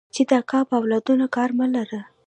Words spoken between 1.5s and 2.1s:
مه لره.